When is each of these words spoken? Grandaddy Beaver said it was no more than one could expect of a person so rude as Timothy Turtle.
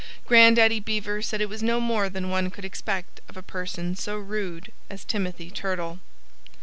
Grandaddy 0.25 0.79
Beaver 0.79 1.21
said 1.21 1.41
it 1.41 1.47
was 1.49 1.61
no 1.61 1.79
more 1.79 2.09
than 2.09 2.31
one 2.31 2.49
could 2.49 2.65
expect 2.65 3.21
of 3.29 3.37
a 3.37 3.43
person 3.43 3.95
so 3.95 4.17
rude 4.17 4.71
as 4.89 5.05
Timothy 5.05 5.51
Turtle. 5.51 5.99